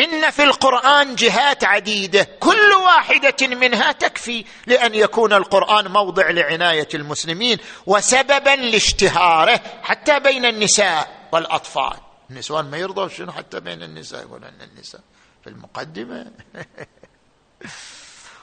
إن 0.00 0.30
في 0.30 0.44
القرآن 0.44 1.14
جهات 1.14 1.64
عديدة 1.64 2.28
كل 2.40 2.72
واحدة 2.72 3.46
منها 3.46 3.92
تكفي 3.92 4.44
لأن 4.66 4.94
يكون 4.94 5.32
القرآن 5.32 5.88
موضع 5.88 6.30
لعناية 6.30 6.88
المسلمين 6.94 7.58
وسببا 7.86 8.56
لاشتهاره 8.56 9.60
حتى 9.82 10.20
بين 10.20 10.44
النساء 10.44 11.28
والأطفال. 11.32 11.96
النسوان 12.30 12.70
ما 12.70 12.76
يرضوا 12.76 13.08
شنو 13.08 13.32
حتى 13.32 13.60
بين 13.60 13.82
النساء 13.82 14.20
يقول 14.20 14.44
إن 14.44 14.68
النساء؟ 14.74 15.00
في 15.44 15.50
المقدمة. 15.50 16.26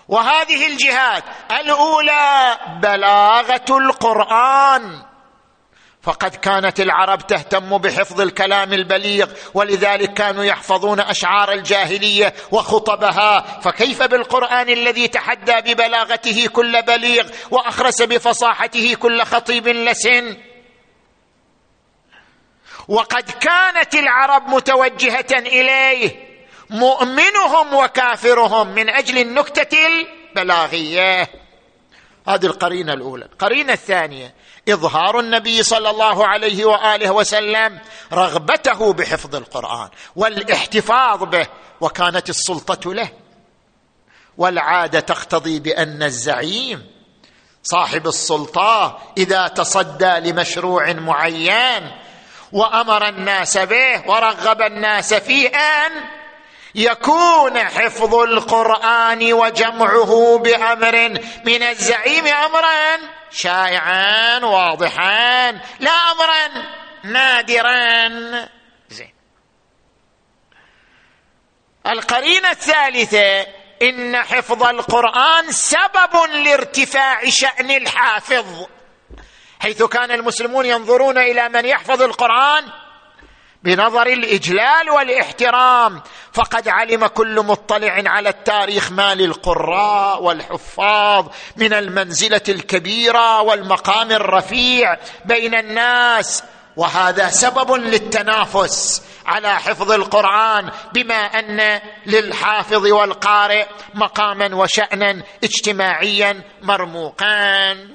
وهذه 0.08 0.68
الجهات 0.68 1.24
الأولى 1.52 2.58
بلاغة 2.82 3.78
القرآن. 3.78 5.07
فقد 6.08 6.36
كانت 6.36 6.80
العرب 6.80 7.28
تهتم 7.28 7.78
بحفظ 7.78 8.22
الكلام 8.22 8.74
البليغ 8.74 9.28
ولذلك 9.54 10.14
كانوا 10.14 10.44
يحفظون 10.44 11.00
أشعار 11.00 11.52
الجاهلية 11.52 12.34
وخطبها. 12.52 13.60
فكيف 13.62 14.04
بالقرآن 14.04 14.70
الذي 14.70 15.08
تحدى 15.08 15.74
ببلاغته 15.74 16.48
كل 16.48 16.82
بليغ 16.82 17.30
وأخرس 17.52 18.02
بفصاحته 18.02 18.96
كل 18.96 19.24
خطيب 19.24 19.68
لسن؟ 19.68 20.38
وقد 22.88 23.32
كانت 23.32 23.96
العرب 23.96 24.50
متوجهة 24.50 25.32
إليه 25.32 26.28
مؤمنهم 26.70 27.74
وكافرهم 27.74 28.68
من 28.68 28.90
أجل 28.90 29.18
النكتة 29.18 29.78
البلاغية. 29.88 31.30
هذه 32.28 32.46
القرينة 32.46 32.94
الأولى. 32.94 33.26
القرينه 33.26 33.74
الثانية. 33.74 34.34
إظهار 34.70 35.20
النبي 35.20 35.64
صلى 35.64 35.90
الله 35.90 36.28
عليه 36.28 36.66
وآله 36.66 37.12
وسلم 37.12 37.80
رغبته 38.14 38.94
بحفظ 38.94 39.36
القرآن 39.36 39.90
والاحتفاظ 40.16 41.24
به 41.24 41.48
وكانت 41.82 42.30
السلطة 42.30 42.94
له. 42.94 43.10
والعادة 44.38 45.00
تقتضي 45.00 45.60
بأن 45.60 46.04
الزعيم 46.04 46.86
صاحب 47.64 48.08
السلطة 48.08 49.00
إذا 49.18 49.48
تصدى 49.48 50.20
لمشروع 50.20 50.94
معين 50.94 51.92
وأمر 52.52 53.08
الناس 53.08 53.58
به 53.58 54.10
ورغب 54.10 54.62
الناس 54.62 55.14
فيه 55.14 55.48
أن 55.48 55.92
يكون 56.76 57.60
حفظ 57.60 58.16
القرآن 58.16 59.34
وجمعه 59.34 60.38
بأمر 60.38 61.10
من 61.46 61.64
الزعيم 61.64 62.28
امرا. 62.28 63.17
شائعا 63.32 64.40
واضحا 64.40 65.52
لا 65.80 65.92
امرا 65.92 66.48
نادرا. 67.04 68.10
زين. 68.90 69.14
القرينة 71.88 72.52
الثالثة 72.52 73.48
إن 73.82 74.24
حفظ 74.24 74.64
القرآن 74.64 75.52
سبب 75.52 76.16
لارتفاع 76.34 77.30
شأن 77.30 77.72
الحافظ. 77.72 78.66
حيث 79.60 79.84
كان 79.84 80.12
المسلمون 80.12 80.66
ينظرون 80.66 81.18
إلى 81.18 81.50
من 81.50 81.66
يحفظ 81.66 82.02
القرآن 82.02 82.64
بنظر 83.64 84.08
الإجلال 84.08 84.90
والإحترام. 84.90 86.02
فقد 86.34 86.68
علم 86.68 87.08
كل 87.08 87.42
مطلع 87.42 88.04
على 88.06 88.30
التاريخ 88.30 88.92
ما 88.92 89.16
للقراء 89.16 90.24
والحفاظ 90.24 91.28
من 91.58 91.74
المنزلة 91.74 92.42
الكبيرة 92.50 93.42
والمقام 93.42 94.12
الرفيع 94.12 94.98
بين 95.26 95.56
الناس. 95.56 96.44
وهذا 96.78 97.30
سبب 97.30 97.72
للتنافس 97.72 99.04
على 99.26 99.60
حفظ 99.60 99.92
القرآن 99.92 100.72
بما 100.94 101.16
أن 101.16 101.82
للحافظ 102.06 102.86
والقارئ 102.86 103.66
مقاما 103.94 104.56
وشأنا 104.56 105.24
اجتماعيا 105.44 106.44
مرموقان 106.62 107.90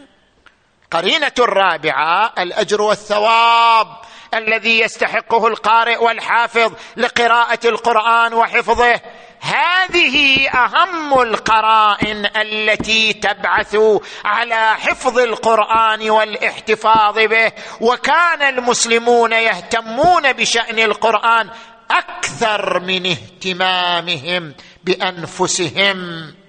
قرينة 0.90 1.32
الرابعة 1.38 2.32
الأجر 2.38 2.82
والثواب. 2.82 3.86
الذي 4.34 4.80
يستحقه 4.80 5.46
القارئ 5.46 6.04
والحافظ 6.04 6.72
لقراءة 6.96 7.58
القرآن 7.64 8.34
وحفظه. 8.34 9.00
هذه 9.40 10.48
أهم 10.48 11.20
القرائن 11.20 12.26
التي 12.36 13.12
تبعث 13.12 13.76
على 14.24 14.74
حفظ 14.74 15.18
القرآن 15.18 16.10
والاحتفاظ 16.10 17.18
به. 17.18 17.52
وكان 17.80 18.42
المسلمون 18.42 19.32
يهتمون 19.32 20.32
بشأن 20.32 20.78
القرآن 20.78 21.50
أكثر 21.90 22.80
من 22.80 23.06
اهتمامهم 23.06 24.54
بأنفسهم. 24.84 26.41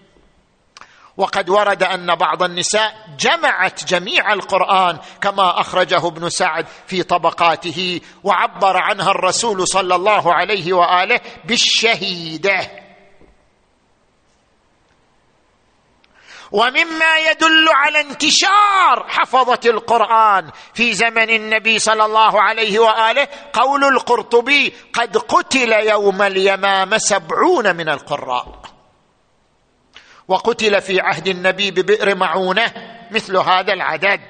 وقد 1.18 1.50
ورد 1.50 1.84
أن 1.84 2.16
بعض 2.16 2.44
النساء 2.44 2.94
جمعت 3.20 3.84
جميع 3.86 4.34
القرآن 4.34 4.98
كما 5.22 5.60
أخرجه 5.60 6.08
ابن 6.08 6.30
سعد 6.30 6.66
في 6.88 7.04
طبقاته 7.04 8.02
وعبر 8.24 8.78
عنها 8.78 9.12
الرسول 9.12 9.68
صلى 9.68 9.96
الله 9.96 10.34
عليه 10.34 10.74
وآله 10.74 11.20
بالشهيدة. 11.46 12.84
ومما 16.52 17.18
يدل 17.32 17.70
على 17.70 18.02
انتشار 18.02 19.06
حفظة 19.08 19.60
القرآن 19.66 20.52
في 20.74 20.94
زمن 20.94 21.30
النبي 21.30 21.80
صلى 21.80 22.06
الله 22.06 22.42
عليه 22.42 22.80
وآله 22.80 23.28
قول 23.54 23.84
القرطبي 23.84 24.74
قد 24.94 25.18
قتل 25.18 25.72
يوم 25.72 26.22
اليمامة 26.22 26.98
سبعون 26.98 27.76
من 27.76 27.90
القراء. 27.90 28.73
وقتل 30.28 30.82
في 30.82 31.02
عهد 31.02 31.28
النبي 31.28 31.72
ببئر 31.72 32.16
معونة 32.16 32.74
مثل 33.12 33.38
هذا 33.38 33.74
العدد. 33.74 34.22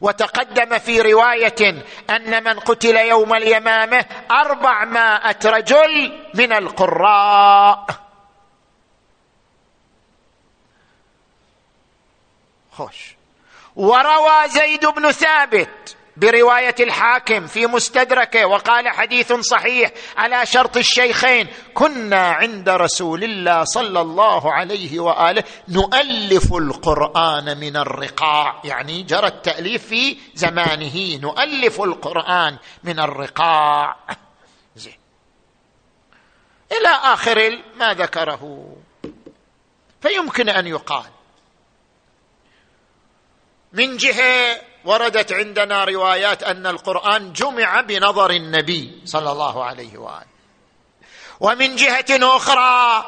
وتقدم 0.00 0.78
في 0.78 1.00
رواية 1.00 1.84
أن 2.10 2.44
من 2.44 2.58
قتل 2.60 2.96
يوم 2.96 3.34
اليمامة 3.34 4.06
أربعمائة 4.30 5.38
رجل 5.44 6.20
من 6.34 6.52
القراء. 6.52 7.86
خوش. 12.72 13.16
وروى 13.76 14.48
زيد 14.48 14.86
بن 14.86 15.10
ثابت 15.10 15.96
برواية 16.16 16.74
الحاكم 16.80 17.46
في 17.46 17.66
مستدركه 17.66 18.46
وقال 18.46 18.88
حديث 18.88 19.32
صحيح 19.32 19.90
على 20.16 20.46
شرط 20.46 20.76
الشيخين 20.76 21.48
كنا 21.74 22.32
عند 22.32 22.68
رسول 22.68 23.24
الله 23.24 23.64
صلى 23.64 24.00
الله 24.00 24.52
عليه 24.52 25.00
وآله 25.00 25.44
نؤلف 25.68 26.54
القرآن 26.54 27.58
من 27.58 27.76
الرقاع. 27.76 28.60
يعني 28.64 29.02
جرى 29.02 29.26
التأليف 29.26 29.86
في 29.86 30.16
زمانه 30.34 31.16
نؤلف 31.16 31.80
القرآن 31.80 32.58
من 32.84 33.00
الرقاع. 33.00 33.96
زين. 34.76 34.98
إلى 36.72 36.88
آخر 36.88 37.62
ما 37.76 37.94
ذكره. 37.94 38.74
فيمكن 40.02 40.48
أن 40.48 40.66
يقال. 40.66 41.04
من 43.72 43.96
جهة 43.96 44.60
وردت 44.84 45.32
عندنا 45.32 45.84
روايات 45.84 46.42
أن 46.42 46.66
القرآن 46.66 47.32
جمع 47.32 47.80
بنظر 47.80 48.30
النبي 48.30 49.02
صلى 49.04 49.32
الله 49.32 49.64
عليه 49.64 49.98
وآله. 49.98 50.34
ومن 51.40 51.76
جهة 51.76 52.06
أخرى 52.10 53.04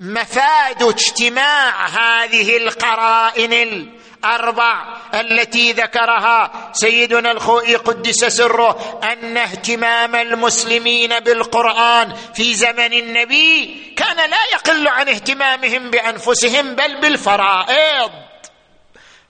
مفاد 0.00 0.82
اجتماع 0.82 1.86
هذه 1.86 2.56
القرائن 2.56 3.52
الأربع 3.52 4.96
التي 5.14 5.72
ذكرها 5.72 6.70
سيدنا 6.72 7.30
الخوئي 7.30 7.76
قدس 7.76 8.24
سره 8.24 9.00
أن 9.12 9.36
اهتمام 9.36 10.14
المسلمين 10.14 11.20
بالقرآن 11.20 12.14
في 12.34 12.54
زمن 12.54 12.92
النبي 12.92 13.94
كان 13.96 14.16
لا 14.16 14.44
يقل 14.52 14.88
عن 14.88 15.08
اهتمامهم 15.08 15.90
بأنفسهم 15.90 16.74
بل 16.74 17.00
بالفرائض. 17.00 18.31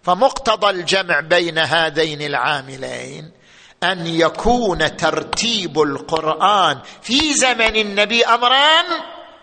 فمقتضى 0.04 0.70
الجمع 0.70 1.20
بين 1.20 1.58
هذين 1.58 2.22
العاملين 2.22 3.32
أن 3.82 4.06
يكون 4.06 4.96
ترتيب 4.96 5.80
القرآن 5.80 6.80
في 7.02 7.34
زمن 7.34 7.76
النبي 7.76 8.24
امرا 8.24 8.82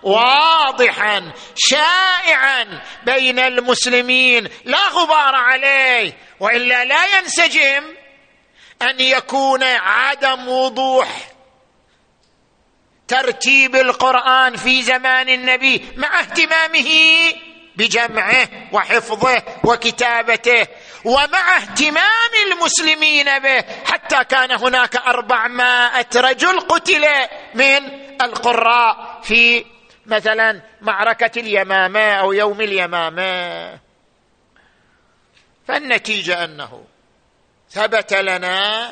واضحا 0.04 1.32
شائعا 1.56 2.82
بين 3.06 3.39
المسلمين 3.39 4.48
لا 4.65 4.88
غبار 4.88 5.36
عليه 5.36 6.17
وإلا 6.39 6.86
لا 6.86 7.17
ينسجم. 7.17 7.84
أن 8.82 9.00
يكون 9.00 9.63
عدم 9.63 10.48
وضوح 10.48 11.32
ترتيب 13.08 13.76
القرآن 13.76 14.56
في 14.56 14.84
زمان 14.84 15.30
النبي 15.30 15.86
مع 15.98 16.19
اهتمامه. 16.19 16.89
بجمعه 17.80 18.48
وحفظه 18.72 19.44
وكتابته 19.63 20.68
ومع 21.06 21.58
اهتمام 21.58 22.32
المسلمين 22.52 23.39
به 23.39 23.62
حتى 23.86 24.24
كان 24.24 24.52
هناك 24.52 24.96
أربعمائة 24.96 26.08
رجل 26.15 26.60
قتل 26.60 27.06
من 27.54 27.82
القراء 28.22 29.20
في 29.24 29.65
مثلا 30.06 30.62
معركة 30.82 31.39
اليمامة 31.39 32.12
أو 32.12 32.34
يوم 32.34 32.62
اليمامة. 32.62 33.80
فالنتيجة 35.68 36.44
أنه 36.44 36.84
ثبت 37.70 38.13
لنا 38.13 38.89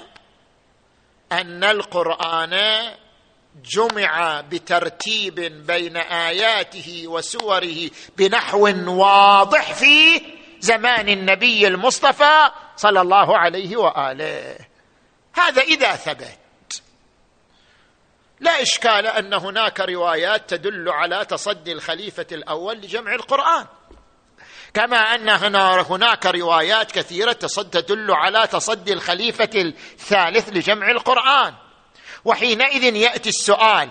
أن 1.32 1.64
القرآن 1.64 2.54
جمع 3.66 4.42
بترتيب 4.42 5.36
بين 5.68 5.98
آياته 5.98 7.04
وسوره 7.08 7.90
بنحو 8.18 8.68
واضح 8.88 9.74
في 9.74 10.22
زمان 10.60 11.10
النبي 11.10 11.68
المصطفى 11.68 12.50
صلى 12.76 13.02
الله 13.02 13.38
عليه 13.38 13.78
وآله. 13.78 14.58
هذا 15.34 15.62
إذا 15.62 15.96
ثبت. 15.96 16.82
لا 18.40 18.62
إشكال 18.62 19.08
أن 19.08 19.34
هناك 19.34 19.80
روايات 19.80 20.50
تدل 20.50 20.90
على 20.90 21.26
تصدي 21.26 21.72
الخليفة 21.72 22.26
الأول 22.32 22.78
لجمع 22.78 23.14
القرآن. 23.16 23.66
كما 24.74 24.98
أن 24.98 25.30
هناك 25.80 26.26
روايات 26.26 26.92
كثيرة 26.92 27.32
تدل 27.72 28.12
على 28.12 28.48
تصدي 28.48 28.94
الخليفة 28.94 29.50
الثالث 29.56 30.50
لجمع 30.50 30.92
القرآن. 30.92 31.54
وحينئذ 32.28 32.96
يأتي 32.96 33.30
السؤال 33.30 33.90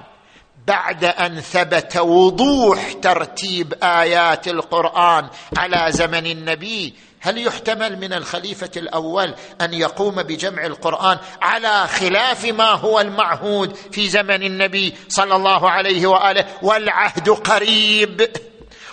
بعد 0.67 1.05
أن 1.05 1.41
ثبت 1.41 1.97
وضوح 1.97 2.93
ترتيب 2.93 3.75
آيات 3.83 4.49
القرآن 4.49 5.29
على 5.57 5.87
زمن 5.93 6.27
النبي 6.27 6.95
هل 7.21 7.47
يحتمل 7.47 7.99
من 7.99 8.13
الخليفة 8.13 8.71
الأول 8.77 9.35
أن 9.61 9.75
يقوم 9.75 10.23
بجمع 10.23 10.67
القرآن 10.67 11.19
على 11.43 11.87
خلاف 11.87 12.45
ما 12.45 12.71
هو 12.73 13.01
المعهود 13.01 13.77
في 13.93 14.09
زمن 14.09 14.43
النبي 14.43 14.95
صلى 15.09 15.37
الله 15.37 15.71
عليه 15.71 16.07
وآله؟ 16.07 16.45
والعهد 16.63 17.31
قريب. 17.31 18.31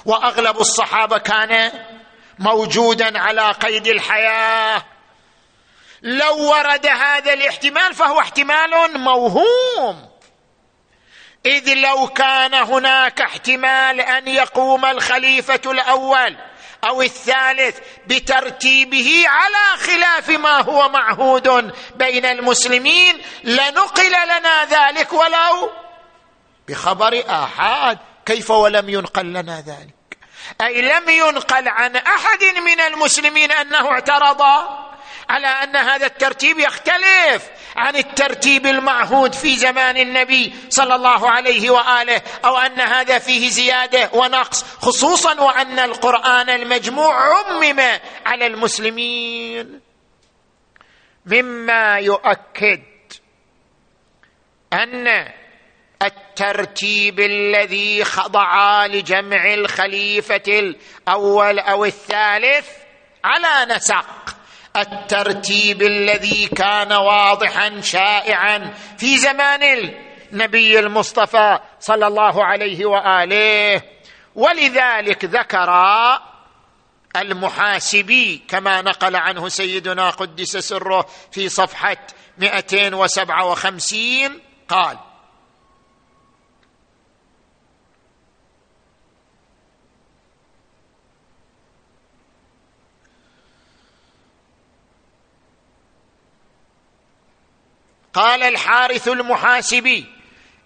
وأغلب 0.06 0.62
الصحابة 0.62 1.18
كان 1.18 1.72
موجودا 2.40 3.20
على 3.20 3.52
قيد 3.52 3.88
الحياة. 3.88 4.84
لو 6.04 6.38
ورد 6.38 6.88
هذا 6.88 7.34
الاحتمال 7.34 7.94
فهو 7.94 8.20
احتمال 8.20 9.00
موهوم. 9.00 10.10
إذ 11.46 11.74
لو 11.74 12.08
كان 12.08 12.54
هناك 12.54 13.22
احتمال 13.22 14.02
أن 14.02 14.28
يقوم 14.28 14.86
الخليفة 14.86 15.62
الأول 15.66 16.38
أو 16.84 17.02
الثالث 17.02 17.80
بترتيبه 18.08 19.24
على 19.28 19.80
خلاف 19.80 20.30
ما 20.30 20.62
هو 20.62 20.90
معهود 20.90 21.74
بين 21.96 22.26
المسلمين 22.26 23.22
لنقل 23.44 24.12
لنا 24.12 24.66
ذلك 24.66 25.14
ولو 25.14 25.72
بخبر 26.68 27.24
آحاد 27.30 27.98
كيف 28.26 28.52
ولم 28.52 28.90
ينقل 28.90 29.26
لنا 29.26 29.64
ذلك. 29.68 30.18
أي 30.62 30.82
لم 30.82 31.10
ينقل 31.10 31.68
عن 31.68 31.96
أحد 31.96 32.44
من 32.44 32.80
المسلمين 32.80 33.52
أنه 33.52 33.92
اعترض. 33.92 34.42
على 35.30 35.48
أن 35.48 35.76
هذا 35.76 36.06
الترتيب 36.06 36.60
يختلف 36.60 37.50
عن 37.76 37.96
الترتيب 37.96 38.66
المعهود 38.66 39.34
في 39.34 39.56
زمان 39.56 39.98
النبي 39.98 40.54
صلى 40.70 40.96
الله 40.96 41.30
عليه 41.30 41.70
وآله 41.70 42.22
أو 42.46 42.58
أن 42.58 42.82
هذا 42.82 43.20
فيه 43.20 43.50
زيادة 43.50 44.10
ونقص 44.14 44.64
خصوصا 44.64 45.42
وأن 45.42 45.80
القرآن 45.80 46.50
المجموع 46.50 47.16
عمم 47.16 47.80
على 48.26 48.48
المسلمين. 48.48 49.82
مما 51.26 52.00
يؤكد 52.00 52.82
أن 54.74 55.28
الترتيب 56.02 57.20
الذي 57.20 58.04
خضع 58.04 58.86
لجمع 58.86 59.54
الخليفة 59.54 60.44
الأول 60.48 61.60
أو 61.60 61.86
الثالث 61.86 62.68
على 63.24 63.76
نسق. 63.76 64.06
الترتيب 64.78 65.82
الذي 65.82 66.48
كان 66.48 66.94
واضحا 66.94 67.82
شائعا 67.82 68.74
في 68.98 69.18
زمان 69.18 69.94
النبي 70.34 70.80
المصطفى 70.80 71.60
صلى 71.80 72.08
الله 72.08 72.46
عليه 72.46 72.86
وآله. 72.86 73.82
ولذلك 74.36 75.26
ذكر 75.26 75.70
المحاسبي 77.16 78.44
كما 78.48 78.82
نقل 78.82 79.16
عنه 79.16 79.50
سيدنا 79.50 80.10
قدس 80.10 80.58
سره 80.58 81.06
في 81.32 81.50
صفحة 81.50 81.98
257 82.38 84.42
قال 84.68 84.98
قال 98.14 98.44
الحارث 98.44 99.08
المحاسبي 99.08 100.06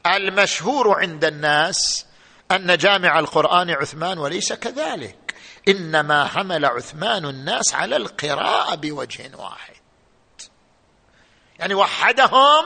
المشهور 0.06 1.00
عند 1.00 1.26
الناس 1.26 2.06
أن 2.52 2.78
جامع 2.78 3.20
القرآن 3.20 3.70
عثمان 3.70 4.18
وليس 4.18 4.54
كذلك 4.54 5.36
إنما 5.68 6.28
حمل 6.28 6.66
عثمان 6.66 7.26
الناس 7.26 7.74
على 7.74 7.96
القراءة 7.96 8.76
بوجه 8.76 9.32
واحد. 9.38 9.74
يعني 11.60 11.74
وحدهم 11.74 12.66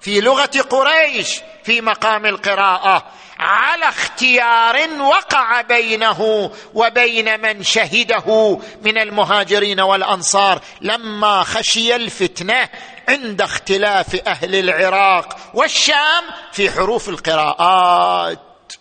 في 0.00 0.20
لغة 0.20 0.60
قريش 0.70 1.40
في 1.64 1.80
مقام 1.80 2.26
القراءة 2.26 3.06
على 3.38 3.88
اختيار 3.88 4.90
وقع 5.00 5.60
بينه 5.60 6.50
وبين 6.74 7.40
من 7.40 7.62
شهده 7.62 8.58
من 8.82 8.98
المهاجرين 8.98 9.80
والأنصار 9.80 10.60
لما 10.80 11.42
خشي 11.42 11.96
الفتنة 11.96 12.68
عند 13.08 13.42
اختلاف 13.42 14.14
أهل 14.26 14.54
العراق 14.54 15.36
والشام 15.54 16.24
في 16.52 16.70
حروف 16.70 17.08
القراءات. 17.08 18.72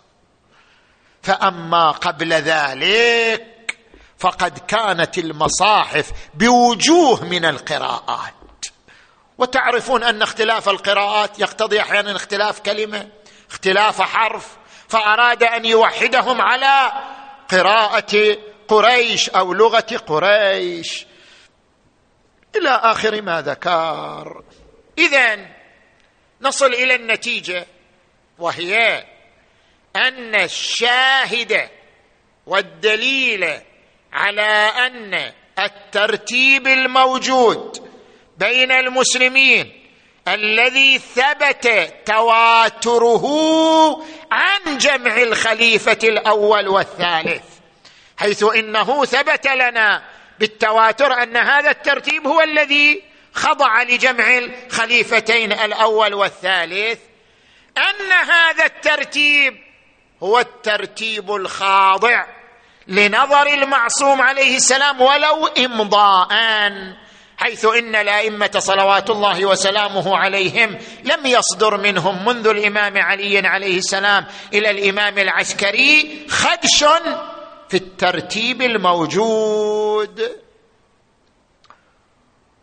فأما 1.23 1.91
قبل 1.91 2.33
ذلك 2.33 3.77
فقد 4.19 4.59
كانت 4.59 5.17
المصاحف 5.17 6.11
بوجوه 6.33 7.23
من 7.23 7.45
القراءات. 7.45 8.33
وتعرفون 9.37 10.03
أن 10.03 10.21
اختلاف 10.21 10.69
القراءات 10.69 11.39
يقتضي 11.39 11.81
أحيانا 11.81 12.15
اختلاف 12.15 12.59
كلمة 12.59 13.07
اختلاف 13.51 14.01
حرف 14.01 14.47
فأراد 14.87 15.43
أن 15.43 15.65
يوحدهم 15.65 16.41
على 16.41 16.91
قراءة 17.49 18.37
قريش 18.67 19.29
أو 19.29 19.53
لغة 19.53 20.01
قريش. 20.07 21.05
إلى 22.55 22.69
آخر 22.69 23.21
ما 23.21 23.41
ذكر. 23.41 24.43
اذا 24.97 25.39
نصل 26.41 26.73
إلى 26.73 26.95
النتيجة 26.95 27.65
وهي 28.39 29.05
أن 29.95 30.35
الشاهد 30.35 31.69
والدليل 32.47 33.59
على 34.13 34.71
أن 34.87 35.31
الترتيب 35.59 36.67
الموجود 36.67 37.91
بين 38.37 38.71
المسلمين 38.71 39.83
الذي 40.27 40.99
ثبت 40.99 41.93
تواتره 42.05 43.25
عن 44.31 44.77
جمع 44.77 45.17
الخليفة 45.17 45.97
الأول 46.03 46.67
والثالث 46.67 47.43
حيث 48.17 48.43
إنه 48.43 49.05
ثبت 49.05 49.47
لنا 49.47 50.03
بالتواتر 50.39 51.23
أن 51.23 51.37
هذا 51.37 51.69
الترتيب 51.71 52.27
هو 52.27 52.41
الذي 52.41 53.03
خضع 53.33 53.83
لجمع 53.83 54.37
الخليفتين 54.37 55.51
الأول 55.51 56.13
والثالث 56.13 56.99
أن 57.77 58.11
هذا 58.11 58.65
الترتيب 58.65 59.57
هو 60.23 60.39
الترتيب 60.39 61.31
الخاضع 61.31 62.25
لنظر 62.87 63.47
المعصوم 63.47 64.21
عليه 64.21 64.55
السلام 64.55 65.01
ولو 65.01 65.47
امضاء 65.47 66.29
حيث 67.37 67.65
إن 67.65 67.95
الأئمة 67.95 68.51
صلوات 68.57 69.09
الله 69.09 69.45
وسلامه 69.45 70.17
عليهم 70.17 70.77
لم 71.03 71.25
يصدر 71.25 71.77
منهم 71.77 72.25
منذ 72.25 72.47
الإمام 72.47 72.97
علي 72.97 73.47
عليه 73.47 73.77
السلام 73.77 74.25
إلى 74.53 74.69
الإمام 74.69 75.17
العسكري 75.17 76.25
خدش 76.29 76.85
في 77.73 77.79
الترتيب 77.79 78.61
الموجود 78.61 80.31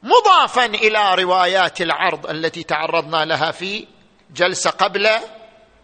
مضافا 0.03 0.64
إلى 0.64 1.14
روايات 1.14 1.81
العرض 1.81 2.27
التي 2.27 2.62
تعرضنا 2.62 3.25
لها 3.25 3.51
في 3.51 3.87
جلسة 4.35 4.70
قبل 4.70 5.09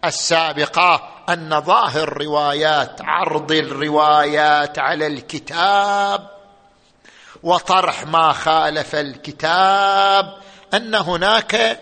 السابقة 0.05 1.09
أن 1.29 1.61
ظاهر 1.61 2.17
روايات 2.23 3.01
عرض 3.01 3.51
الروايات 3.51 4.79
على 4.79 5.07
الكتاب 5.07 6.29
وطرح 7.43 8.05
ما 8.05 8.31
خالف 8.33 8.95
الكتاب 8.95 10.37
أن 10.73 10.95
هناك 10.95 11.81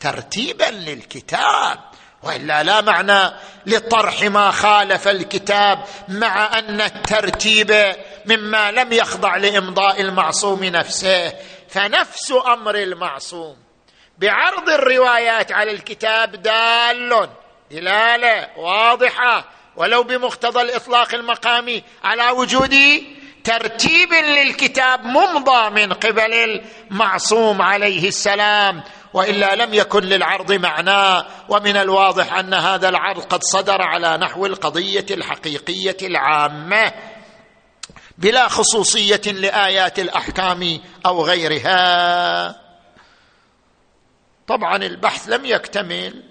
ترتيبا 0.00 0.64
للكتاب. 0.64 1.78
وإلا 2.24 2.62
لا 2.62 2.80
معنى 2.80 3.34
لطرح 3.66 4.22
ما 4.22 4.50
خالف 4.50 5.08
الكتاب 5.08 5.84
مع 6.08 6.58
أن 6.58 6.80
الترتيب 6.80 7.94
مما 8.26 8.70
لم 8.70 8.92
يخضع 8.92 9.36
لإمضاء 9.36 10.00
المعصوم 10.00 10.64
نفسه 10.64 11.32
فنفس 11.68 12.32
أمر 12.46 12.74
المعصوم. 12.74 13.56
بعرض 14.18 14.68
الروايات 14.68 15.52
على 15.52 15.70
الكتاب 15.70 16.32
دال 16.42 17.28
دلالة 17.70 18.48
واضحة 18.56 19.44
ولو 19.76 20.02
بمقتضى 20.02 20.62
الإطلاق 20.62 21.14
المقامي 21.14 21.82
على 22.04 22.30
وجود 22.30 22.74
ترتيب 23.44 24.12
للكتاب 24.12 25.04
ممضى 25.04 25.70
من 25.70 25.92
قبل 25.92 26.60
المعصوم 26.90 27.62
عليه 27.62 28.08
السلام. 28.08 28.82
وإلا 29.14 29.54
لم 29.54 29.74
يكن 29.74 30.02
للعرض 30.02 30.52
معناه 30.52 31.26
ومن 31.48 31.76
الواضح 31.76 32.34
أن 32.34 32.54
هذا 32.54 32.88
العرض 32.88 33.22
قد 33.22 33.42
صدر 33.42 33.82
على 33.82 34.16
نحو 34.16 34.46
القضية 34.46 35.06
الحقيقية 35.10 35.96
العامة 36.02 36.92
بلا 38.18 38.48
خصوصية 38.48 39.20
لآيات 39.26 39.98
الأحكام 39.98 40.80
أو 41.06 41.24
غيرها. 41.24 42.60
طبعا 44.46 44.76
البحث 44.76 45.28
لم 45.28 45.44
يكتمل 45.44 46.22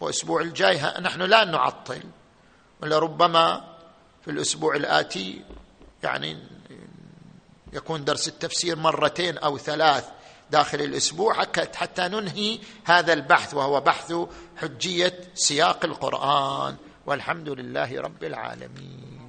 وأسبوع 0.00 0.40
الجاي 0.40 0.80
نحن 1.00 1.22
لا 1.22 1.44
نعطل 1.44 2.02
ولربما 2.82 3.64
في 4.24 4.30
الأسبوع 4.30 4.76
الآتي 4.76 5.44
يعني 6.02 6.38
يكون 7.72 8.04
درس 8.04 8.28
التفسير 8.28 8.76
مرتين 8.76 9.38
أو 9.38 9.58
ثلاث 9.58 10.04
داخل 10.54 10.80
الأسبوع 10.80 11.34
حتى 11.74 12.08
ننهي 12.08 12.58
هذا 12.84 13.12
البحث 13.12 13.54
وهو 13.54 13.80
بحث 13.80 14.14
حجية 14.56 15.18
سياق 15.34 15.84
القرآن. 15.84 16.76
والحمد 17.06 17.48
لله 17.48 18.00
رب 18.00 18.24
العالمين. 18.24 19.23